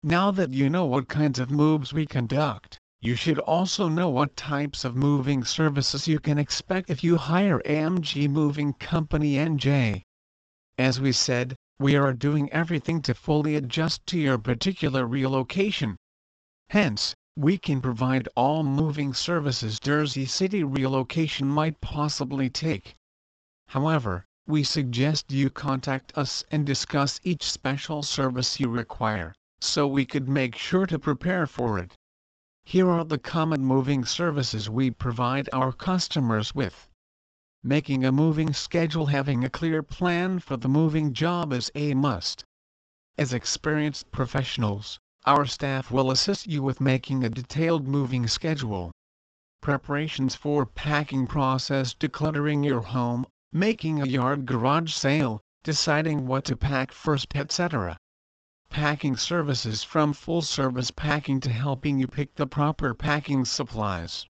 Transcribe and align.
Now 0.04 0.32
that 0.32 0.52
you 0.52 0.70
know 0.70 0.86
what 0.86 1.08
kinds 1.08 1.40
of 1.40 1.50
moves 1.50 1.94
we 1.94 2.06
conduct, 2.06 2.78
you 3.00 3.16
should 3.16 3.40
also 3.40 3.88
know 3.88 4.10
what 4.10 4.36
types 4.36 4.84
of 4.84 4.98
moving 4.98 5.46
services 5.46 6.10
you 6.10 6.20
can 6.20 6.38
expect 6.38 6.90
if 6.90 7.06
you 7.06 7.16
hire 7.16 7.62
AMG 7.62 8.30
Moving 8.30 8.74
Company 8.74 9.36
NJ. 9.36 10.02
As 10.78 11.00
we 11.00 11.14
said, 11.14 11.56
we 11.80 11.96
are 11.96 12.12
doing 12.12 12.52
everything 12.52 13.02
to 13.04 13.14
fully 13.14 13.56
adjust 13.56 14.06
to 14.08 14.20
your 14.20 14.38
particular 14.38 15.08
relocation. 15.08 15.96
Hence, 16.68 17.16
we 17.36 17.58
can 17.58 17.82
provide 17.82 18.30
all 18.36 18.62
moving 18.62 19.12
services 19.12 19.80
Jersey 19.80 20.24
City 20.24 20.64
relocation 20.64 21.48
might 21.48 21.82
possibly 21.82 22.48
take. 22.48 22.96
However, 23.68 24.28
we 24.46 24.64
suggest 24.64 25.32
you 25.32 25.50
contact 25.50 26.16
us 26.16 26.44
and 26.52 26.64
discuss 26.64 27.20
each 27.24 27.42
special 27.44 28.04
service 28.04 28.60
you 28.60 28.70
require, 28.70 29.34
so 29.60 29.88
we 29.88 30.06
could 30.06 30.30
make 30.30 30.56
sure 30.56 30.86
to 30.86 31.00
prepare 31.00 31.48
for 31.48 31.80
it. 31.80 31.96
Here 32.66 32.88
are 32.88 33.04
the 33.04 33.18
common 33.18 33.66
moving 33.66 34.06
services 34.06 34.70
we 34.70 34.92
provide 34.92 35.50
our 35.52 35.72
customers 35.72 36.54
with. 36.54 36.88
Making 37.64 38.06
a 38.06 38.12
moving 38.12 38.54
schedule 38.54 39.08
Having 39.08 39.44
a 39.44 39.50
clear 39.50 39.82
plan 39.82 40.38
for 40.38 40.56
the 40.56 40.70
moving 40.70 41.14
job 41.14 41.52
is 41.52 41.72
a 41.74 41.96
must. 41.96 42.46
As 43.18 43.34
experienced 43.34 44.12
professionals, 44.12 45.00
our 45.26 45.46
staff 45.46 45.90
will 45.90 46.12
assist 46.12 46.48
you 46.48 46.62
with 46.62 46.82
making 46.82 47.24
a 47.24 47.30
detailed 47.30 47.88
moving 47.88 48.28
schedule. 48.28 48.92
Preparations 49.62 50.36
for 50.36 50.66
packing 50.66 51.26
process 51.26 51.94
decluttering 51.94 52.66
your 52.66 52.82
home, 52.82 53.26
making 53.54 54.02
a 54.02 54.06
yard 54.06 54.46
garage 54.46 54.94
sale, 54.94 55.40
deciding 55.64 56.28
what 56.28 56.44
to 56.44 56.58
pack 56.58 56.92
first 56.92 57.34
etc. 57.36 57.96
Packing 58.70 59.16
services 59.16 59.82
from 59.82 60.12
full 60.12 60.42
service 60.42 60.92
packing 60.92 61.40
to 61.40 61.50
helping 61.50 62.00
you 62.00 62.08
pick 62.08 62.36
the 62.36 62.46
proper 62.46 62.94
packing 62.94 63.46
supplies. 63.46 64.26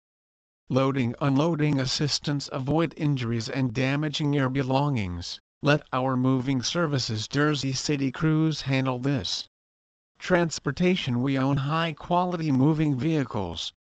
Loading 0.70 1.16
unloading 1.20 1.80
assistance 1.80 2.50
avoid 2.52 2.94
injuries 2.98 3.50
and 3.50 3.74
damaging 3.74 4.32
your 4.32 4.50
belongings. 4.50 5.40
Let 5.64 5.82
our 5.92 6.16
moving 6.16 6.62
services 6.62 7.28
Jersey 7.28 7.74
City 7.74 8.12
crews 8.12 8.62
handle 8.62 9.00
this 9.00 9.50
transportation 10.24 11.22
we 11.22 11.38
own 11.38 11.58
high-quality 11.58 12.50
moving 12.50 12.98
vehicles. 12.98 13.74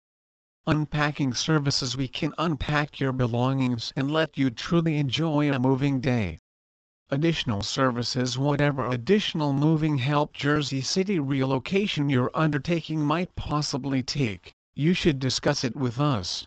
Unpacking 0.67 1.33
services 1.33 1.95
we 1.95 2.05
can 2.05 2.33
unpack 2.38 3.00
your 3.00 3.13
belongings 3.13 3.94
and 3.95 4.11
let 4.11 4.38
you 4.38 4.50
truly 4.50 4.97
enjoy 4.97 5.50
a 5.50 5.58
moving 5.58 6.02
day. 6.02 6.38
Additional 7.09 7.61
services 7.61 8.38
Whatever 8.38 8.89
additional 8.89 9.53
moving 9.53 10.00
help 10.00 10.33
Jersey 10.33 10.81
City 10.81 11.17
relocation 11.17 12.09
your 12.09 12.30
undertaking 12.33 13.00
might 13.00 13.33
possibly 13.38 14.03
take, 14.03 14.52
you 14.75 14.94
should 14.94 15.19
discuss 15.19 15.63
it 15.63 15.78
with 15.78 15.97
us. 15.97 16.45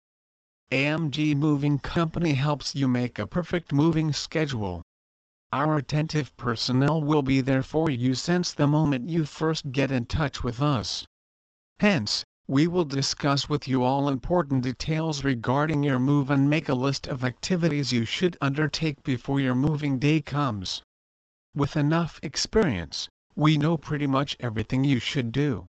AMG 0.70 1.34
Moving 1.34 1.78
Company 1.78 2.34
helps 2.34 2.74
you 2.74 2.86
make 2.86 3.18
a 3.18 3.26
perfect 3.26 3.72
moving 3.72 4.12
schedule. 4.12 4.82
Our 5.52 5.76
attentive 5.76 6.36
personnel 6.36 7.00
will 7.00 7.22
be 7.22 7.40
there 7.40 7.62
for 7.62 7.88
you 7.88 8.14
since 8.14 8.52
the 8.52 8.66
moment 8.66 9.08
you 9.08 9.24
first 9.24 9.70
get 9.70 9.92
in 9.92 10.06
touch 10.06 10.42
with 10.42 10.60
us. 10.60 11.06
Hence, 11.78 12.24
we 12.48 12.66
will 12.66 12.84
discuss 12.84 13.48
with 13.48 13.68
you 13.68 13.84
all 13.84 14.08
important 14.08 14.64
details 14.64 15.22
regarding 15.22 15.84
your 15.84 16.00
move 16.00 16.30
and 16.30 16.50
make 16.50 16.68
a 16.68 16.74
list 16.74 17.06
of 17.06 17.22
activities 17.22 17.92
you 17.92 18.04
should 18.04 18.36
undertake 18.40 19.02
before 19.04 19.38
your 19.38 19.54
moving 19.54 20.00
day 20.00 20.20
comes. 20.20 20.82
With 21.54 21.76
enough 21.76 22.18
experience, 22.22 23.08
we 23.36 23.56
know 23.56 23.76
pretty 23.76 24.06
much 24.06 24.36
everything 24.40 24.82
you 24.82 24.98
should 24.98 25.30
do. 25.30 25.66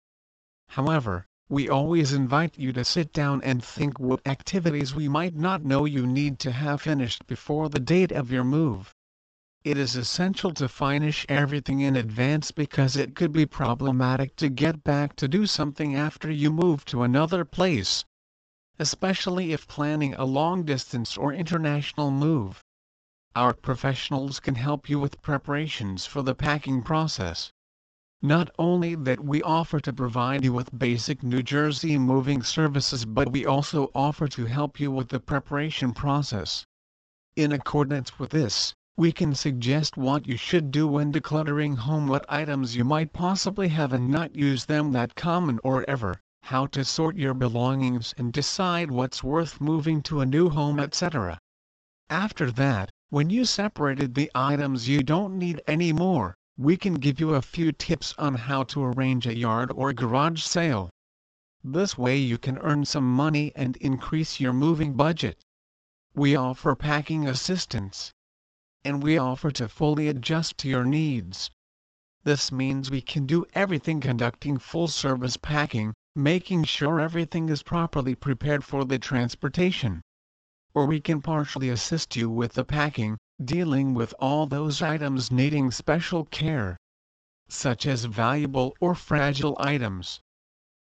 However, 0.70 1.28
we 1.50 1.70
always 1.70 2.14
invite 2.14 2.58
you 2.58 2.74
to 2.74 2.84
sit 2.84 3.14
down 3.14 3.42
and 3.44 3.64
think 3.64 4.00
what 4.00 4.26
activities 4.26 4.96
we 4.96 5.08
might 5.08 5.36
not 5.36 5.64
know 5.64 5.86
you 5.86 6.08
need 6.08 6.40
to 6.40 6.52
have 6.52 6.82
finished 6.82 7.28
before 7.28 7.70
the 7.70 7.80
date 7.80 8.12
of 8.12 8.32
your 8.32 8.44
move. 8.44 8.92
It 9.68 9.78
is 9.78 9.98
essential 9.98 10.54
to 10.54 10.70
finish 10.70 11.26
everything 11.28 11.82
in 11.82 11.98
advance 11.98 12.52
because 12.52 12.96
it 12.96 13.16
could 13.16 13.34
be 13.34 13.46
problematic 13.46 14.38
to 14.38 14.48
get 14.48 14.82
back 14.82 15.14
to 15.18 15.28
do 15.28 15.46
something 15.46 15.94
after 15.94 16.32
you 16.32 16.54
move 16.54 16.86
to 16.86 17.04
another 17.04 17.44
place. 17.44 18.06
Especially 18.80 19.52
if 19.52 19.68
planning 19.68 20.14
a 20.14 20.24
long 20.24 20.64
distance 20.64 21.18
or 21.18 21.34
international 21.34 22.12
move. 22.12 22.64
Our 23.36 23.54
professionals 23.54 24.40
can 24.40 24.56
help 24.56 24.88
you 24.88 25.00
with 25.00 25.22
preparations 25.22 26.06
for 26.06 26.22
the 26.22 26.34
packing 26.34 26.82
process. 26.82 27.52
Not 28.22 28.50
only 28.58 28.96
that 28.96 29.20
we 29.20 29.44
offer 29.44 29.82
to 29.82 29.92
provide 29.92 30.46
you 30.46 30.54
with 30.54 30.80
basic 30.80 31.24
New 31.24 31.44
Jersey 31.44 31.98
moving 31.98 32.42
services 32.42 33.04
but 33.04 33.34
we 33.34 33.46
also 33.46 33.92
offer 33.94 34.30
to 34.30 34.46
help 34.46 34.80
you 34.80 34.92
with 34.92 35.10
the 35.10 35.20
preparation 35.20 35.92
process. 35.92 36.66
In 37.36 37.52
accordance 37.52 38.18
with 38.18 38.30
this, 38.30 38.74
we 39.00 39.12
can 39.12 39.36
suggest 39.36 39.96
what 39.96 40.28
you 40.28 40.36
should 40.36 40.72
do 40.72 40.88
when 40.88 41.14
decluttering 41.14 41.78
home 41.78 42.08
what 42.08 42.26
items 42.28 42.76
you 42.76 42.84
might 42.84 43.14
possibly 43.14 43.68
have 43.68 43.94
and 43.94 44.10
not 44.10 44.36
use 44.36 44.66
them 44.66 44.92
that 44.92 45.14
common 45.14 45.60
or 45.64 45.88
ever, 45.88 46.20
how 46.42 46.66
to 46.66 46.84
sort 46.84 47.16
your 47.16 47.36
belongings 47.36 48.12
and 48.18 48.34
decide 48.34 48.90
what's 48.90 49.24
worth 49.24 49.62
moving 49.62 50.02
to 50.02 50.20
a 50.20 50.26
new 50.26 50.50
home 50.50 50.80
etc. 50.80 51.38
After 52.10 52.50
that, 52.50 52.90
when 53.10 53.30
you 53.30 53.46
separated 53.46 54.16
the 54.16 54.32
items 54.34 54.90
you 54.90 55.04
don't 55.04 55.38
need 55.38 55.62
anymore, 55.68 56.34
we 56.58 56.76
can 56.76 56.96
give 56.96 57.20
you 57.20 57.36
a 57.36 57.42
few 57.44 57.72
tips 57.72 58.16
on 58.18 58.34
how 58.34 58.64
to 58.64 58.84
arrange 58.84 59.28
a 59.28 59.38
yard 59.38 59.72
or 59.76 59.94
garage 59.94 60.42
sale. 60.42 60.90
This 61.64 62.00
way 62.00 62.18
you 62.18 62.40
can 62.40 62.58
earn 62.58 62.84
some 62.84 63.14
money 63.14 63.52
and 63.56 63.78
increase 63.78 64.40
your 64.40 64.54
moving 64.54 64.94
budget. 64.94 65.38
We 66.16 66.36
offer 66.36 66.74
packing 66.76 67.28
assistance 67.28 68.12
and 68.88 69.04
we 69.04 69.18
offer 69.18 69.52
to 69.52 69.68
fully 69.68 70.08
adjust 70.08 70.58
to 70.58 70.70
your 70.70 70.86
needs. 70.86 71.52
This 72.24 72.54
means 72.54 72.90
we 72.90 73.02
can 73.02 73.26
do 73.26 73.46
everything 73.54 74.00
conducting 74.00 74.58
full 74.58 74.88
service 74.88 75.36
packing, 75.36 75.94
making 76.16 76.64
sure 76.64 77.02
everything 77.02 77.50
is 77.50 77.64
properly 77.64 78.16
prepared 78.16 78.64
for 78.64 78.86
the 78.86 78.98
transportation. 78.98 80.02
Or 80.74 80.86
we 80.86 81.02
can 81.02 81.22
partially 81.22 81.68
assist 81.68 82.16
you 82.16 82.30
with 82.30 82.54
the 82.54 82.64
packing, 82.64 83.18
dealing 83.44 83.94
with 83.94 84.14
all 84.20 84.46
those 84.46 84.82
items 84.82 85.32
needing 85.32 85.70
special 85.70 86.24
care, 86.24 86.78
such 87.50 87.86
as 87.86 88.06
valuable 88.06 88.74
or 88.80 88.96
fragile 88.96 89.58
items. 89.60 90.22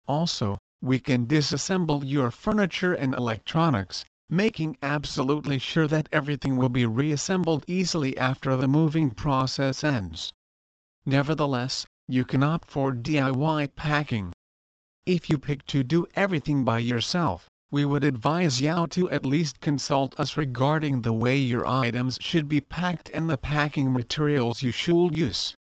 Also, 0.08 0.58
we 0.80 0.98
can 0.98 1.28
disassemble 1.28 2.02
your 2.04 2.32
furniture 2.32 2.94
and 2.94 3.14
electronics, 3.14 4.04
making 4.32 4.74
absolutely 4.80 5.58
sure 5.58 5.86
that 5.86 6.08
everything 6.10 6.56
will 6.56 6.70
be 6.70 6.86
reassembled 6.86 7.62
easily 7.66 8.16
after 8.16 8.56
the 8.56 8.66
moving 8.66 9.10
process 9.10 9.84
ends. 9.84 10.32
Nevertheless, 11.04 11.84
you 12.08 12.24
can 12.24 12.42
opt 12.42 12.70
for 12.70 12.94
DIY 12.94 13.74
packing. 13.76 14.32
If 15.04 15.28
you 15.28 15.36
pick 15.36 15.66
to 15.66 15.84
do 15.84 16.06
everything 16.14 16.64
by 16.64 16.78
yourself, 16.78 17.46
we 17.70 17.84
would 17.84 18.04
advise 18.04 18.60
you 18.60 18.86
to 18.86 19.10
at 19.10 19.26
least 19.26 19.60
consult 19.60 20.18
us 20.18 20.38
regarding 20.38 21.02
the 21.02 21.12
way 21.12 21.36
your 21.36 21.66
items 21.66 22.16
should 22.20 22.48
be 22.48 22.62
packed 22.62 23.10
and 23.12 23.28
the 23.28 23.36
packing 23.36 23.92
materials 23.92 24.62
you 24.62 24.72
should 24.72 25.14
use. 25.16 25.54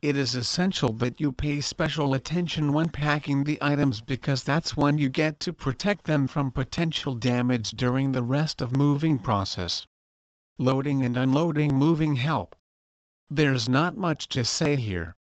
It 0.00 0.16
is 0.16 0.36
essential 0.36 0.92
that 0.92 1.20
you 1.20 1.32
pay 1.32 1.60
special 1.60 2.14
attention 2.14 2.72
when 2.72 2.90
packing 2.90 3.42
the 3.42 3.58
items 3.60 4.00
because 4.00 4.44
that's 4.44 4.76
when 4.76 4.96
you 4.96 5.08
get 5.08 5.40
to 5.40 5.52
protect 5.52 6.04
them 6.04 6.28
from 6.28 6.52
potential 6.52 7.16
damage 7.16 7.72
during 7.72 8.12
the 8.12 8.22
rest 8.22 8.62
of 8.62 8.76
moving 8.76 9.18
process. 9.18 9.88
Loading 10.56 11.02
and 11.02 11.16
unloading 11.16 11.74
moving 11.74 12.14
help. 12.14 12.54
There's 13.28 13.68
not 13.68 13.96
much 13.96 14.28
to 14.28 14.44
say 14.44 14.76
here. 14.76 15.16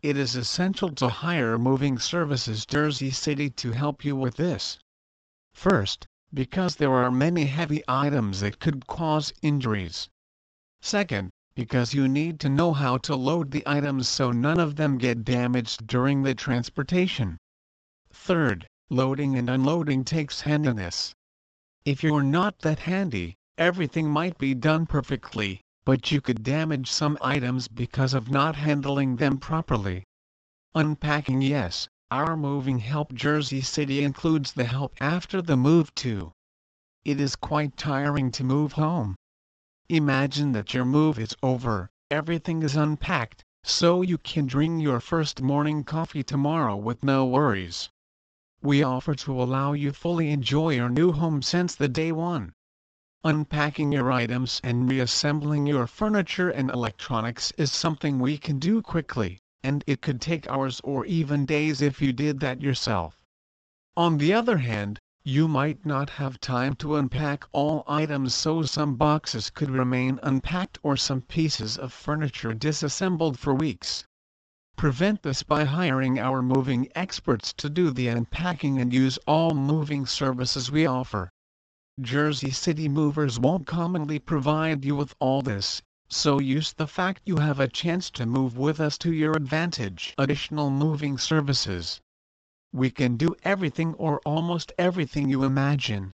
It 0.00 0.16
is 0.16 0.36
essential 0.36 0.90
to 0.90 1.08
hire 1.08 1.58
Moving 1.58 1.98
Services 1.98 2.64
Jersey 2.66 3.10
City 3.10 3.50
to 3.50 3.72
help 3.72 4.04
you 4.04 4.14
with 4.14 4.36
this. 4.36 4.78
First, 5.52 6.06
because 6.32 6.76
there 6.76 6.92
are 6.92 7.10
many 7.10 7.46
heavy 7.46 7.82
items 7.88 8.38
that 8.40 8.60
could 8.60 8.86
cause 8.86 9.32
injuries. 9.42 10.08
Second, 10.80 11.30
because 11.56 11.94
you 11.94 12.08
need 12.08 12.40
to 12.40 12.48
know 12.48 12.72
how 12.72 12.98
to 12.98 13.14
load 13.14 13.50
the 13.50 13.62
items 13.66 14.08
so 14.08 14.32
none 14.32 14.58
of 14.58 14.76
them 14.76 14.98
get 14.98 15.24
damaged 15.24 15.86
during 15.86 16.22
the 16.22 16.34
transportation. 16.34 17.38
Third, 18.12 18.66
loading 18.90 19.36
and 19.36 19.48
unloading 19.48 20.04
takes 20.04 20.40
handiness. 20.40 21.14
If 21.84 22.02
you're 22.02 22.22
not 22.22 22.58
that 22.60 22.80
handy, 22.80 23.36
everything 23.56 24.08
might 24.10 24.38
be 24.38 24.54
done 24.54 24.86
perfectly, 24.86 25.60
but 25.84 26.10
you 26.10 26.20
could 26.20 26.42
damage 26.42 26.90
some 26.90 27.18
items 27.20 27.68
because 27.68 28.14
of 28.14 28.30
not 28.30 28.56
handling 28.56 29.16
them 29.16 29.38
properly. 29.38 30.02
Unpacking 30.74 31.42
yes, 31.42 31.86
our 32.10 32.36
moving 32.36 32.78
help 32.78 33.12
Jersey 33.12 33.60
City 33.60 34.02
includes 34.02 34.52
the 34.52 34.64
help 34.64 34.94
after 35.00 35.40
the 35.42 35.56
move 35.56 35.94
too. 35.94 36.32
it 37.04 37.20
is 37.20 37.36
quite 37.36 37.76
tiring 37.76 38.30
to 38.32 38.42
move 38.42 38.72
home. 38.72 39.14
Imagine 39.90 40.52
that 40.52 40.72
your 40.72 40.86
move 40.86 41.18
is 41.18 41.36
over, 41.42 41.90
everything 42.10 42.62
is 42.62 42.74
unpacked, 42.74 43.44
so 43.62 44.00
you 44.00 44.16
can 44.16 44.46
drink 44.46 44.82
your 44.82 44.98
first 44.98 45.42
morning 45.42 45.84
coffee 45.84 46.22
tomorrow 46.22 46.74
with 46.74 47.04
no 47.04 47.26
worries. 47.26 47.90
We 48.62 48.82
offer 48.82 49.14
to 49.14 49.42
allow 49.42 49.74
you 49.74 49.92
fully 49.92 50.30
enjoy 50.30 50.76
your 50.76 50.88
new 50.88 51.12
home 51.12 51.42
since 51.42 51.74
the 51.74 51.86
day 51.86 52.12
one. 52.12 52.54
Unpacking 53.24 53.92
your 53.92 54.10
items 54.10 54.58
and 54.64 54.88
reassembling 54.88 55.66
your 55.66 55.86
furniture 55.86 56.48
and 56.48 56.70
electronics 56.70 57.52
is 57.58 57.70
something 57.70 58.18
we 58.18 58.38
can 58.38 58.58
do 58.58 58.80
quickly, 58.80 59.38
and 59.62 59.84
it 59.86 60.00
could 60.00 60.18
take 60.18 60.48
hours 60.48 60.80
or 60.82 61.04
even 61.04 61.44
days 61.44 61.82
if 61.82 62.00
you 62.00 62.14
did 62.14 62.40
that 62.40 62.62
yourself. 62.62 63.18
On 63.98 64.16
the 64.16 64.32
other 64.32 64.56
hand, 64.56 64.98
you 65.26 65.48
might 65.48 65.86
not 65.86 66.10
have 66.10 66.38
time 66.38 66.74
to 66.74 66.96
unpack 66.96 67.44
all 67.50 67.82
items 67.86 68.34
so 68.34 68.60
some 68.62 68.94
boxes 68.94 69.48
could 69.48 69.70
remain 69.70 70.20
unpacked 70.22 70.78
or 70.82 70.98
some 70.98 71.22
pieces 71.22 71.78
of 71.78 71.94
furniture 71.94 72.52
disassembled 72.52 73.38
for 73.38 73.54
weeks. 73.54 74.04
Prevent 74.76 75.22
this 75.22 75.42
by 75.42 75.64
hiring 75.64 76.18
our 76.18 76.42
moving 76.42 76.86
experts 76.94 77.54
to 77.54 77.70
do 77.70 77.90
the 77.90 78.06
unpacking 78.06 78.78
and 78.78 78.92
use 78.92 79.16
all 79.26 79.54
moving 79.54 80.04
services 80.04 80.70
we 80.70 80.84
offer. 80.84 81.30
Jersey 81.98 82.50
City 82.50 82.86
movers 82.86 83.40
won't 83.40 83.66
commonly 83.66 84.18
provide 84.18 84.84
you 84.84 84.94
with 84.94 85.14
all 85.20 85.40
this, 85.40 85.80
so 86.06 86.38
use 86.38 86.74
the 86.74 86.86
fact 86.86 87.22
you 87.24 87.38
have 87.38 87.60
a 87.60 87.68
chance 87.68 88.10
to 88.10 88.26
move 88.26 88.58
with 88.58 88.78
us 88.78 88.98
to 88.98 89.10
your 89.10 89.32
advantage. 89.32 90.12
Additional 90.18 90.68
moving 90.68 91.16
services 91.16 92.02
we 92.74 92.90
can 92.90 93.16
do 93.16 93.36
everything 93.44 93.94
or 93.94 94.18
almost 94.26 94.72
everything 94.76 95.28
you 95.28 95.44
imagine. 95.44 96.10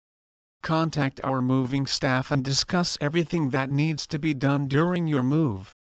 Contact 0.63 1.19
our 1.22 1.42
moving 1.42 1.86
staff 1.86 2.31
and 2.31 2.46
discuss 2.46 2.98
everything 3.02 3.50
that 3.50 3.69
needs 3.69 4.07
to 4.07 4.18
be 4.18 4.34
done 4.34 4.66
during 4.66 5.06
your 5.06 5.22
move. 5.22 5.74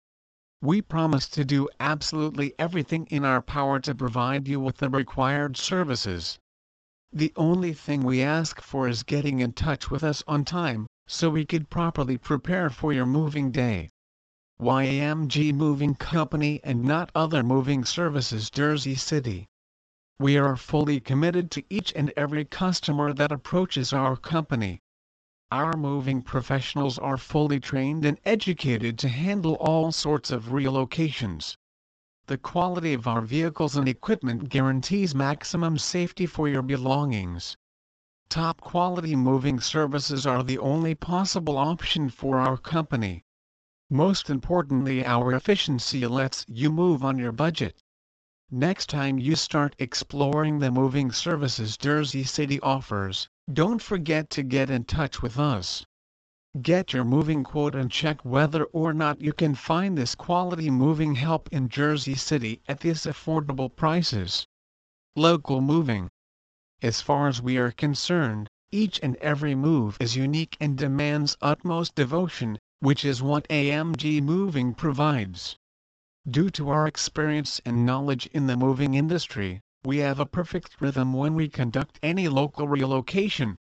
We 0.61 0.81
promise 0.81 1.29
to 1.29 1.45
do 1.45 1.69
absolutely 1.79 2.53
everything 2.59 3.05
in 3.05 3.23
our 3.23 3.41
power 3.41 3.79
to 3.79 3.95
provide 3.95 4.49
you 4.49 4.59
with 4.59 4.75
the 4.79 4.89
required 4.89 5.55
services. 5.55 6.37
The 7.13 7.31
only 7.37 7.71
thing 7.71 8.01
we 8.01 8.21
ask 8.21 8.59
for 8.59 8.89
is 8.89 9.03
getting 9.03 9.39
in 9.39 9.53
touch 9.53 9.89
with 9.89 10.03
us 10.03 10.23
on 10.27 10.43
time, 10.43 10.87
so 11.07 11.29
we 11.29 11.45
could 11.45 11.69
properly 11.69 12.17
prepare 12.17 12.69
for 12.69 12.91
your 12.91 13.05
moving 13.05 13.49
day. 13.49 13.87
Why 14.57 14.87
AMG 14.87 15.53
Moving 15.53 15.95
Company 15.95 16.59
and 16.65 16.83
not 16.83 17.11
other 17.15 17.43
moving 17.43 17.85
services 17.85 18.49
Jersey 18.49 18.95
City. 18.95 19.47
We 20.17 20.37
are 20.37 20.55
fully 20.55 21.01
committed 21.01 21.51
to 21.51 21.63
each 21.69 21.91
and 21.93 22.13
every 22.15 22.45
customer 22.45 23.11
that 23.11 23.33
approaches 23.33 23.91
our 23.91 24.15
company. 24.15 24.81
Our 25.51 25.73
moving 25.75 26.21
professionals 26.21 26.97
are 26.97 27.17
fully 27.17 27.59
trained 27.59 28.05
and 28.05 28.17
educated 28.23 28.97
to 28.99 29.09
handle 29.09 29.55
all 29.55 29.91
sorts 29.91 30.31
of 30.31 30.45
relocations. 30.45 31.57
The 32.27 32.37
quality 32.37 32.93
of 32.93 33.07
our 33.07 33.19
vehicles 33.19 33.75
and 33.75 33.89
equipment 33.89 34.47
guarantees 34.47 35.13
maximum 35.13 35.77
safety 35.77 36.25
for 36.25 36.47
your 36.47 36.61
belongings. 36.61 37.57
Top 38.29 38.61
quality 38.61 39.17
moving 39.17 39.59
services 39.59 40.25
are 40.25 40.43
the 40.43 40.59
only 40.59 40.95
possible 40.95 41.57
option 41.57 42.09
for 42.09 42.39
our 42.39 42.55
company. 42.55 43.25
Most 43.89 44.29
importantly 44.29 45.05
our 45.05 45.33
efficiency 45.33 46.07
lets 46.07 46.45
you 46.47 46.71
move 46.71 47.03
on 47.03 47.19
your 47.19 47.33
budget. 47.33 47.83
Next 48.51 48.89
time 48.89 49.17
you 49.17 49.35
start 49.35 49.75
exploring 49.79 50.59
the 50.59 50.69
moving 50.69 51.11
services 51.11 51.77
Jersey 51.77 52.23
City 52.23 52.59
offers, 52.59 53.27
don't 53.51 53.81
forget 53.81 54.29
to 54.29 54.43
get 54.43 54.69
in 54.69 54.83
touch 54.83 55.23
with 55.23 55.39
us. 55.39 55.83
Get 56.61 56.93
your 56.93 57.05
moving 57.05 57.43
quote 57.43 57.73
and 57.73 57.91
check 57.91 58.23
whether 58.23 58.65
or 58.65 58.93
not 58.93 59.19
you 59.19 59.33
can 59.33 59.55
find 59.55 59.97
this 59.97 60.13
quality 60.13 60.69
moving 60.69 61.15
help 61.15 61.49
in 61.51 61.69
Jersey 61.69 62.13
City 62.13 62.61
at 62.67 62.81
these 62.81 63.07
affordable 63.07 63.75
prices. 63.75 64.45
Local 65.15 65.59
moving. 65.59 66.07
As 66.83 67.01
far 67.01 67.27
as 67.27 67.41
we 67.41 67.57
are 67.57 67.71
concerned, 67.71 68.47
each 68.71 68.99
and 69.01 69.15
every 69.15 69.55
move 69.55 69.97
is 69.99 70.15
unique 70.15 70.55
and 70.59 70.77
demands 70.77 71.35
utmost 71.41 71.95
devotion, 71.95 72.59
which 72.79 73.03
is 73.03 73.23
what 73.23 73.47
AMG 73.49 74.21
Moving 74.21 74.75
provides. 74.75 75.57
Due 76.27 76.49
to 76.49 76.69
our 76.69 76.87
experience 76.87 77.61
and 77.65 77.85
knowledge 77.85 78.25
in 78.33 78.47
the 78.47 78.57
moving 78.57 78.95
industry, 78.95 79.61
we 79.83 79.97
have 79.97 80.19
a 80.19 80.25
perfect 80.25 80.81
rhythm 80.81 81.13
when 81.13 81.35
we 81.35 81.47
conduct 81.47 81.99
any 82.01 82.27
local 82.27 82.67
relocation. 82.67 83.55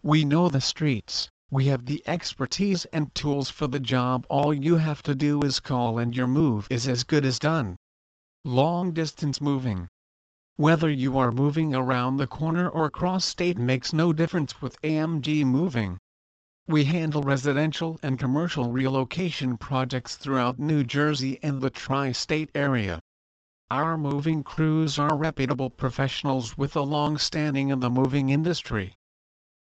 We 0.00 0.24
know 0.24 0.48
the 0.48 0.60
streets, 0.60 1.28
we 1.50 1.64
have 1.66 1.86
the 1.86 2.00
expertise 2.06 2.84
and 2.92 3.12
tools 3.16 3.50
for 3.50 3.66
the 3.66 3.80
job 3.80 4.26
all 4.30 4.54
you 4.54 4.76
have 4.76 5.02
to 5.02 5.14
do 5.16 5.42
is 5.42 5.58
call 5.58 5.98
and 5.98 6.14
your 6.14 6.28
move 6.28 6.68
is 6.70 6.86
as 6.86 7.02
good 7.02 7.24
as 7.24 7.40
done. 7.40 7.74
Long 8.44 8.92
distance 8.92 9.40
moving. 9.40 9.88
Whether 10.54 10.90
you 10.90 11.18
are 11.18 11.32
moving 11.32 11.74
around 11.74 12.18
the 12.18 12.28
corner 12.28 12.68
or 12.68 12.84
across 12.84 13.24
state 13.24 13.58
makes 13.58 13.92
no 13.92 14.12
difference 14.12 14.62
with 14.62 14.80
AMG 14.82 15.44
Moving. 15.44 15.98
We 16.70 16.84
handle 16.84 17.22
residential 17.22 17.98
and 18.02 18.18
commercial 18.18 18.70
relocation 18.70 19.56
projects 19.56 20.16
throughout 20.16 20.58
New 20.58 20.84
Jersey 20.84 21.38
and 21.42 21.62
the 21.62 21.70
tri-state 21.70 22.50
area. 22.54 23.00
Our 23.70 23.96
moving 23.96 24.42
crews 24.42 24.98
are 24.98 25.16
reputable 25.16 25.70
professionals 25.70 26.58
with 26.58 26.76
a 26.76 26.82
long 26.82 27.16
standing 27.16 27.70
in 27.70 27.80
the 27.80 27.88
moving 27.88 28.28
industry. 28.28 28.92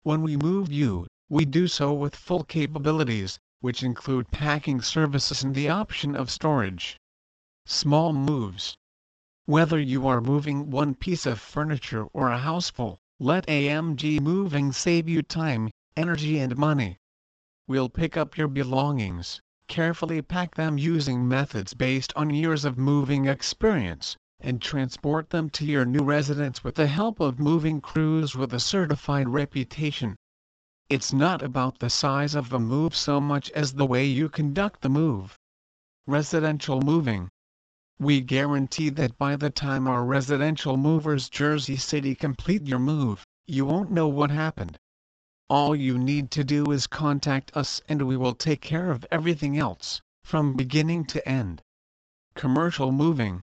When 0.04 0.22
we 0.22 0.36
move 0.36 0.70
you, 0.70 1.08
we 1.30 1.46
do 1.46 1.70
so 1.70 1.94
with 1.94 2.14
full 2.14 2.44
capabilities, 2.44 3.40
which 3.62 3.84
include 3.84 4.30
packing 4.30 4.82
services 4.82 5.44
and 5.44 5.56
the 5.56 5.70
option 5.70 6.14
of 6.14 6.30
storage. 6.30 6.98
Small 7.66 8.12
moves. 8.12 8.76
Whether 9.46 9.80
you 9.80 10.06
are 10.08 10.20
moving 10.20 10.72
one 10.72 10.94
piece 10.94 11.26
of 11.26 11.40
furniture 11.40 12.04
or 12.12 12.30
a 12.30 12.38
houseful, 12.38 13.00
let 13.18 13.48
AMG 13.48 14.20
Moving 14.20 14.74
save 14.74 15.08
you 15.08 15.22
time, 15.22 15.70
energy 15.98 16.38
and 16.38 16.56
money. 16.56 16.96
We'll 17.68 17.90
pick 17.90 18.16
up 18.16 18.38
your 18.38 18.48
belongings, 18.48 19.42
carefully 19.68 20.22
pack 20.22 20.54
them 20.54 20.78
using 20.78 21.28
methods 21.28 21.74
based 21.74 22.14
on 22.16 22.30
years 22.30 22.66
of 22.66 22.78
moving 22.78 23.26
experience, 23.26 24.16
and 24.40 24.62
transport 24.62 25.32
them 25.32 25.50
to 25.50 25.66
your 25.66 25.86
new 25.86 26.04
residence 26.04 26.64
with 26.64 26.76
the 26.76 26.86
help 26.86 27.20
of 27.20 27.40
moving 27.40 27.82
crews 27.82 28.36
with 28.36 28.54
a 28.54 28.60
certified 28.60 29.28
reputation. 29.28 30.16
It's 30.88 31.12
not 31.12 31.42
about 31.42 31.80
the 31.80 31.90
size 31.90 32.36
of 32.36 32.50
the 32.50 32.60
move 32.60 32.96
so 32.96 33.20
much 33.20 33.50
as 33.52 33.74
the 33.74 33.88
way 33.88 34.06
you 34.06 34.30
conduct 34.30 34.82
the 34.82 34.90
move. 34.90 35.36
Residential 36.06 36.80
moving. 36.80 37.28
We 38.00 38.22
guarantee 38.22 38.90
that 38.90 39.18
by 39.18 39.36
the 39.36 39.50
time 39.50 39.88
our 39.88 40.06
residential 40.06 40.78
movers 40.78 41.28
Jersey 41.28 41.76
City 41.76 42.14
complete 42.14 42.68
your 42.68 42.78
move, 42.78 43.26
you 43.48 43.66
won't 43.66 43.90
know 43.90 44.08
what 44.08 44.30
happened. 44.30 44.78
All 45.50 45.74
you 45.74 45.98
need 45.98 46.30
to 46.32 46.44
do 46.44 46.72
is 46.72 46.88
contact 46.88 47.56
us 47.56 47.82
and 47.88 48.02
we 48.02 48.18
will 48.18 48.36
take 48.36 48.60
care 48.60 48.92
of 48.92 49.06
everything 49.10 49.58
else, 49.58 50.02
from 50.22 50.56
beginning 50.56 51.06
to 51.06 51.26
end. 51.26 51.62
Commercial 52.36 52.92
Moving 52.92 53.42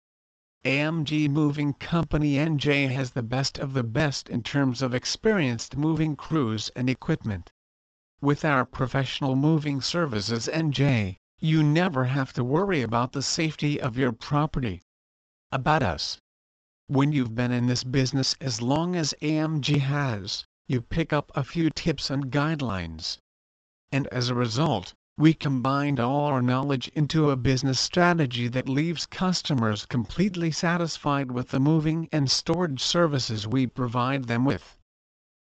AMG 0.63 1.29
Moving 1.29 1.73
Company 1.73 2.35
NJ 2.35 2.89
has 2.89 3.11
the 3.11 3.21
best 3.21 3.57
of 3.57 3.73
the 3.73 3.83
best 3.83 4.29
in 4.29 4.43
terms 4.43 4.81
of 4.81 4.93
experienced 4.93 5.75
moving 5.75 6.15
crews 6.15 6.69
and 6.73 6.89
equipment. 6.89 7.51
With 8.21 8.45
our 8.45 8.63
professional 8.63 9.35
moving 9.35 9.81
services 9.81 10.47
NJ, 10.47 11.17
you 11.39 11.63
never 11.63 12.05
have 12.05 12.31
to 12.33 12.45
worry 12.45 12.81
about 12.81 13.11
the 13.11 13.21
safety 13.21 13.79
of 13.79 13.97
your 13.97 14.13
property. 14.13 14.81
About 15.51 15.83
us. 15.83 16.17
When 16.87 17.11
you've 17.11 17.35
been 17.35 17.51
in 17.51 17.67
this 17.67 17.83
business 17.83 18.35
as 18.39 18.61
long 18.61 18.95
as 18.95 19.13
AMG 19.21 19.79
has, 19.79 20.45
you 20.69 20.79
pick 20.79 21.11
up 21.11 21.31
a 21.33 21.43
few 21.43 21.67
tips 21.71 22.11
and 22.11 22.31
guidelines. 22.31 23.17
And 23.91 24.05
as 24.07 24.29
a 24.29 24.35
result, 24.35 24.93
we 25.17 25.33
combined 25.33 25.99
all 25.99 26.25
our 26.25 26.43
knowledge 26.43 26.89
into 26.89 27.31
a 27.31 27.35
business 27.35 27.79
strategy 27.79 28.47
that 28.49 28.69
leaves 28.69 29.07
customers 29.07 29.87
completely 29.87 30.51
satisfied 30.51 31.31
with 31.31 31.49
the 31.49 31.59
moving 31.59 32.07
and 32.11 32.29
storage 32.29 32.83
services 32.83 33.47
we 33.47 33.65
provide 33.65 34.25
them 34.25 34.45
with. 34.45 34.77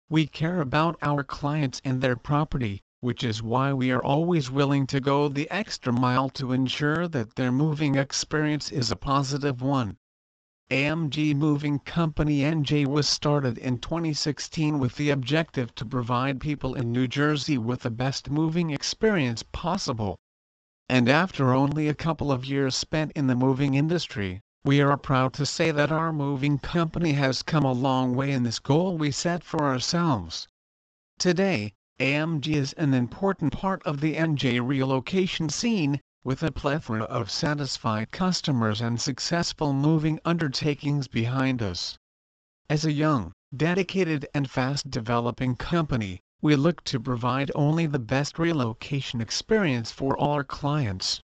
We 0.09 0.27
care 0.27 0.61
about 0.61 0.97
our 1.01 1.25
clients 1.25 1.81
and 1.83 2.01
their 2.01 2.15
property, 2.15 2.81
which 3.01 3.21
is 3.21 3.43
why 3.43 3.73
we 3.73 3.91
are 3.91 4.03
always 4.03 4.49
willing 4.49 4.87
to 4.87 5.01
go 5.01 5.27
the 5.27 5.51
extra 5.51 5.91
mile 5.91 6.29
to 6.29 6.53
ensure 6.53 7.05
that 7.09 7.35
their 7.35 7.51
moving 7.51 7.95
experience 7.95 8.71
is 8.71 8.91
a 8.91 8.95
positive 8.95 9.61
one. 9.61 9.97
AMG 10.69 11.33
Moving 11.33 11.79
Company 11.79 12.39
NJ 12.41 12.85
was 12.85 13.07
started 13.07 13.57
in 13.57 13.77
2016 13.77 14.79
with 14.79 14.97
the 14.97 15.09
objective 15.09 15.73
to 15.75 15.85
provide 15.85 16.41
people 16.41 16.75
in 16.75 16.91
New 16.91 17.07
Jersey 17.07 17.57
with 17.57 17.83
the 17.83 17.89
best 17.89 18.29
moving 18.29 18.71
experience 18.71 19.43
possible. 19.53 20.17
And 20.89 21.07
after 21.07 21.53
only 21.53 21.87
a 21.87 21.93
couple 21.93 22.33
of 22.33 22.43
years 22.43 22.75
spent 22.75 23.13
in 23.13 23.27
the 23.27 23.35
moving 23.35 23.75
industry, 23.75 24.41
we 24.65 24.81
are 24.81 24.97
proud 24.97 25.31
to 25.35 25.45
say 25.45 25.71
that 25.71 25.89
our 25.89 26.11
moving 26.11 26.59
company 26.59 27.13
has 27.13 27.43
come 27.43 27.63
a 27.63 27.71
long 27.71 28.13
way 28.13 28.33
in 28.33 28.43
this 28.43 28.59
goal 28.59 28.97
we 28.97 29.09
set 29.09 29.45
for 29.45 29.63
ourselves. 29.63 30.49
Today, 31.17 31.75
AMG 31.97 32.53
is 32.53 32.73
an 32.73 32.93
important 32.93 33.53
part 33.53 33.81
of 33.83 34.01
the 34.01 34.15
NJ 34.15 34.59
relocation 34.59 35.47
scene, 35.47 36.01
with 36.23 36.41
a 36.41 36.51
plethora 36.51 37.03
of 37.03 37.29
satisfied 37.29 38.11
customers 38.11 38.81
and 38.81 38.99
successful 38.99 39.71
moving 39.73 40.19
undertakings 40.25 41.07
behind 41.07 41.61
us. 41.61 41.97
As 42.69 42.83
a 42.85 42.91
young, 42.91 43.31
dedicated 43.55 44.27
and 44.33 44.49
fast-developing 44.49 45.55
company, 45.55 46.19
we 46.41 46.55
look 46.55 46.83
to 46.83 46.99
provide 46.99 47.51
only 47.55 47.85
the 47.85 47.99
best 47.99 48.37
relocation 48.37 49.21
experience 49.21 49.91
for 49.91 50.17
all 50.17 50.33
our 50.33 50.43
clients. 50.43 51.21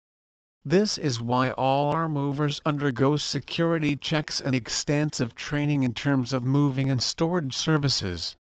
This 0.66 0.98
is 0.98 1.22
why 1.22 1.52
all 1.52 1.92
our 1.92 2.10
movers 2.10 2.62
undergo 2.66 3.16
security 3.18 3.96
checks 3.96 4.42
and 4.42 4.54
extensive 4.54 5.34
training 5.34 5.84
in 5.84 5.94
terms 5.94 6.34
of 6.34 6.44
moving 6.44 6.92
and 6.92 7.02
storage 7.02 7.56
services. 7.56 8.36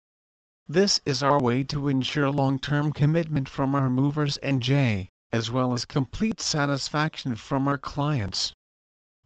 This 0.68 1.00
is 1.06 1.24
our 1.24 1.40
way 1.40 1.64
to 1.64 1.88
ensure 1.88 2.30
long-term 2.30 2.92
commitment 2.92 3.48
from 3.48 3.74
our 3.74 3.90
movers 3.90 4.38
NJ, 4.44 5.10
as 5.32 5.52
well 5.52 5.74
as 5.74 5.86
complete 5.86 6.42
satisfaction 6.42 7.36
from 7.36 7.68
our 7.68 7.78
clients. 7.78 8.54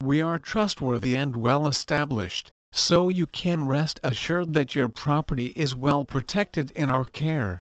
We 0.02 0.22
are 0.22 0.38
trustworthy 0.38 1.16
and 1.16 1.36
well 1.36 1.66
established, 1.66 2.52
so 2.74 3.08
you 3.08 3.26
can 3.26 3.68
rest 3.68 4.02
assured 4.04 4.54
that 4.54 4.76
your 4.76 4.90
property 4.90 5.54
is 5.56 5.76
well 5.76 6.04
protected 6.04 6.72
in 6.72 6.90
our 6.90 7.06
care. 7.06 7.60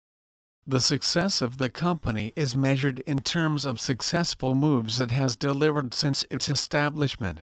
The 0.66 0.80
success 0.80 1.42
of 1.42 1.58
the 1.58 1.68
company 1.68 2.32
is 2.36 2.54
measured 2.54 3.00
in 3.00 3.20
terms 3.20 3.64
of 3.64 3.80
successful 3.80 4.54
moves 4.54 5.00
it 5.00 5.10
has 5.10 5.34
delivered 5.34 5.92
since 5.94 6.24
its 6.30 6.48
establishment. 6.48 7.40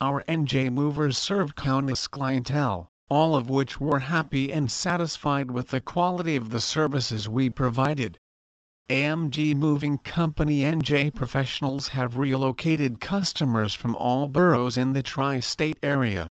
Our 0.00 0.24
NJ 0.24 0.72
movers 0.72 1.16
served 1.16 1.54
countless 1.54 2.08
clientele, 2.08 2.88
all 3.08 3.36
of 3.36 3.48
which 3.48 3.78
were 3.78 4.00
happy 4.00 4.52
and 4.52 4.72
satisfied 4.72 5.52
with 5.52 5.68
the 5.68 5.80
quality 5.80 6.34
of 6.34 6.50
the 6.50 6.60
services 6.60 7.28
we 7.28 7.48
provided. 7.48 8.18
AMG 8.88 9.56
Moving 9.56 9.98
Company 9.98 10.60
NJ 10.60 11.12
professionals 11.12 11.88
have 11.88 12.16
relocated 12.16 13.00
customers 13.00 13.74
from 13.74 13.96
all 13.96 14.28
boroughs 14.28 14.76
in 14.76 14.92
the 14.92 15.02
tri-state 15.02 15.76
area. 15.82 16.28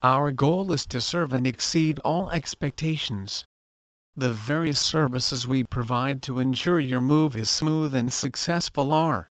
Our 0.00 0.30
goal 0.30 0.70
is 0.72 0.86
to 0.86 1.00
serve 1.00 1.32
and 1.32 1.48
exceed 1.48 1.98
all 2.04 2.30
expectations. 2.30 3.44
The 4.14 4.32
various 4.32 4.78
services 4.78 5.48
we 5.48 5.64
provide 5.64 6.22
to 6.22 6.38
ensure 6.38 6.78
your 6.78 7.00
move 7.00 7.34
is 7.34 7.50
smooth 7.50 7.92
and 7.92 8.12
successful 8.12 8.92
are 8.92 9.28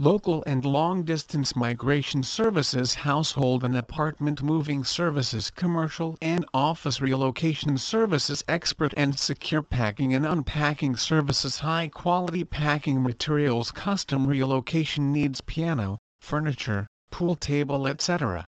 local 0.00 0.42
and 0.46 0.64
long-distance 0.64 1.54
migration 1.54 2.22
services 2.22 2.94
household 2.94 3.62
and 3.62 3.76
apartment 3.76 4.42
moving 4.42 4.82
services 4.82 5.50
commercial 5.50 6.16
and 6.22 6.42
office 6.54 7.02
relocation 7.02 7.76
services 7.76 8.42
expert 8.48 8.94
and 8.96 9.18
secure 9.18 9.60
packing 9.60 10.14
and 10.14 10.24
unpacking 10.24 10.96
services 10.96 11.58
high-quality 11.58 12.42
packing 12.42 13.02
materials 13.02 13.70
custom 13.70 14.26
relocation 14.26 15.12
needs 15.12 15.42
piano, 15.42 15.98
furniture, 16.22 16.86
pool 17.10 17.36
table 17.36 17.86
etc. 17.86 18.42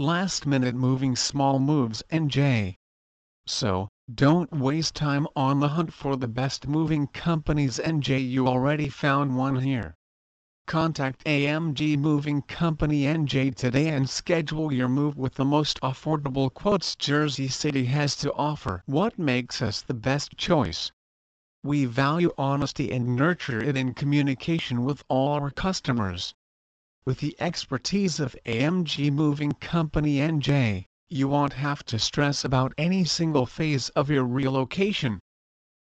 Last-minute 0.00 0.74
moving 0.74 1.14
small 1.14 1.60
moves 1.60 2.02
NJ. 2.10 2.74
So, 3.46 3.86
don't 4.12 4.50
waste 4.50 4.96
time 4.96 5.28
on 5.36 5.60
the 5.60 5.68
hunt 5.68 5.92
for 5.92 6.16
the 6.16 6.26
best 6.26 6.66
moving 6.66 7.06
companies 7.06 7.78
NJ 7.78 8.28
you 8.28 8.48
already 8.48 8.88
found 8.88 9.36
one 9.36 9.60
here. 9.60 9.94
Contact 10.72 11.22
AMG 11.26 11.98
Moving 11.98 12.40
Company 12.40 13.02
NJ 13.02 13.54
today 13.54 13.88
and 13.88 14.08
schedule 14.08 14.72
your 14.72 14.88
move 14.88 15.18
with 15.18 15.34
the 15.34 15.44
most 15.44 15.78
affordable 15.82 16.48
quotes 16.50 16.96
Jersey 16.96 17.46
City 17.48 17.84
has 17.84 18.16
to 18.16 18.32
offer. 18.32 18.82
What 18.86 19.18
makes 19.18 19.60
us 19.60 19.82
the 19.82 19.92
best 19.92 20.38
choice? 20.38 20.90
We 21.62 21.84
value 21.84 22.32
honesty 22.38 22.90
and 22.90 23.14
nurture 23.14 23.62
it 23.62 23.76
in 23.76 23.92
communication 23.92 24.82
with 24.82 25.04
all 25.08 25.34
our 25.34 25.50
customers. 25.50 26.32
With 27.04 27.18
the 27.18 27.36
expertise 27.38 28.18
of 28.18 28.34
AMG 28.46 29.12
Moving 29.12 29.52
Company 29.52 30.20
NJ, 30.20 30.86
you 31.10 31.28
won't 31.28 31.52
have 31.52 31.84
to 31.84 31.98
stress 31.98 32.46
about 32.46 32.72
any 32.78 33.04
single 33.04 33.44
phase 33.44 33.90
of 33.90 34.08
your 34.08 34.24
relocation. 34.24 35.20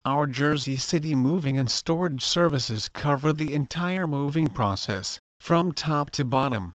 Our 0.08 0.28
Jersey 0.28 0.78
City 0.78 1.16
moving 1.16 1.58
and 1.58 1.68
storage 1.68 2.24
services 2.24 2.90
cover 2.90 3.34
the 3.34 3.56
entire 3.56 4.06
moving 4.06 4.46
process, 4.46 5.20
from 5.40 5.72
top 5.72 6.12
to 6.12 6.24
bottom. 6.24 6.74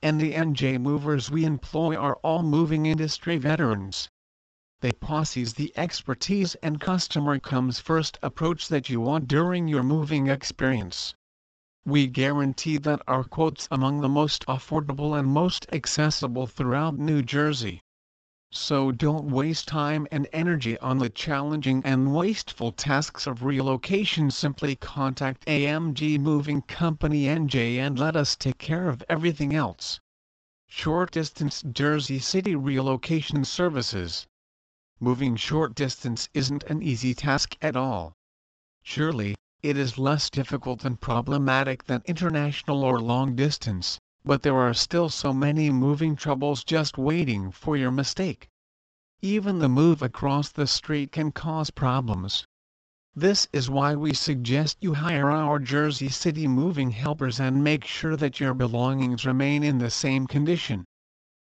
And 0.00 0.20
the 0.20 0.34
NJ 0.34 0.80
movers 0.80 1.28
we 1.28 1.44
employ 1.44 1.96
are 1.96 2.20
all 2.22 2.44
moving 2.44 2.86
industry 2.86 3.36
veterans. 3.36 4.08
They 4.80 4.92
possess 4.92 5.54
the 5.54 5.72
expertise 5.76 6.54
and 6.62 6.80
customer 6.80 7.40
comes 7.40 7.80
first 7.80 8.16
approach 8.22 8.68
that 8.68 8.88
you 8.88 9.00
want 9.00 9.26
during 9.26 9.66
your 9.66 9.82
moving 9.82 10.28
experience. 10.28 11.16
We 11.84 12.06
guarantee 12.06 12.78
that 12.78 13.02
our 13.08 13.24
quotes 13.24 13.66
among 13.72 14.02
the 14.02 14.08
most 14.08 14.46
affordable 14.46 15.18
and 15.18 15.26
most 15.26 15.66
accessible 15.72 16.46
throughout 16.46 16.96
New 16.96 17.22
Jersey. 17.22 17.80
So 18.54 18.92
don't 18.92 19.30
waste 19.30 19.66
time 19.66 20.06
and 20.12 20.28
energy 20.30 20.78
on 20.80 20.98
the 20.98 21.08
challenging 21.08 21.80
and 21.86 22.14
wasteful 22.14 22.70
tasks 22.70 23.26
of 23.26 23.42
relocation 23.42 24.30
simply 24.30 24.76
contact 24.76 25.46
AMG 25.46 26.20
Moving 26.20 26.60
Company 26.60 27.24
NJ 27.24 27.78
and 27.78 27.98
let 27.98 28.14
us 28.14 28.36
take 28.36 28.58
care 28.58 28.90
of 28.90 29.02
everything 29.08 29.54
else. 29.54 30.00
Short 30.68 31.12
Distance 31.12 31.62
Jersey 31.62 32.18
City 32.18 32.54
Relocation 32.54 33.42
Services 33.46 34.26
Moving 35.00 35.34
short 35.36 35.74
distance 35.74 36.28
isn't 36.34 36.64
an 36.64 36.82
easy 36.82 37.14
task 37.14 37.56
at 37.62 37.74
all. 37.74 38.12
Surely, 38.82 39.34
it 39.62 39.78
is 39.78 39.96
less 39.96 40.28
difficult 40.28 40.84
and 40.84 41.00
problematic 41.00 41.84
than 41.84 42.02
international 42.04 42.84
or 42.84 43.00
long 43.00 43.34
distance, 43.34 43.98
but 44.24 44.42
there 44.42 44.56
are 44.56 44.72
still 44.72 45.08
so 45.08 45.32
many 45.32 45.68
moving 45.68 46.14
troubles 46.14 46.62
just 46.62 46.96
waiting 46.96 47.50
for 47.50 47.76
your 47.76 47.90
mistake. 47.90 48.48
Even 49.20 49.58
the 49.58 49.68
move 49.68 50.00
across 50.00 50.48
the 50.48 50.66
street 50.66 51.10
can 51.10 51.32
cause 51.32 51.70
problems. 51.70 52.46
This 53.16 53.48
is 53.52 53.68
why 53.68 53.96
we 53.96 54.14
suggest 54.14 54.78
you 54.80 54.94
hire 54.94 55.28
our 55.28 55.58
Jersey 55.58 56.08
City 56.08 56.46
moving 56.46 56.92
helpers 56.92 57.40
and 57.40 57.64
make 57.64 57.84
sure 57.84 58.16
that 58.16 58.38
your 58.38 58.54
belongings 58.54 59.26
remain 59.26 59.64
in 59.64 59.78
the 59.78 59.90
same 59.90 60.28
condition. 60.28 60.84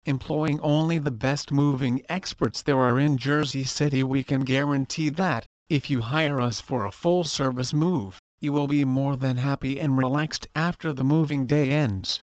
Employing 0.07 0.59
only 0.61 0.97
the 0.97 1.11
best 1.11 1.53
moving 1.53 2.03
experts 2.09 2.63
there 2.63 2.79
are 2.79 2.99
in 2.99 3.19
Jersey 3.19 3.65
City 3.65 4.03
we 4.03 4.25
can 4.25 4.45
guarantee 4.45 5.11
that, 5.11 5.45
if 5.69 5.91
you 5.91 6.01
hire 6.01 6.41
us 6.41 6.63
for 6.63 6.87
a 6.87 6.91
full 6.91 7.23
service 7.23 7.75
move, 7.75 8.19
you 8.41 8.51
will 8.51 8.67
be 8.67 8.87
more 8.87 9.15
than 9.17 9.37
happy 9.37 9.79
and 9.79 9.99
relaxed 9.99 10.47
after 10.55 10.95
the 10.95 11.05
moving 11.05 11.45
day 11.45 11.71
ends 11.71 12.23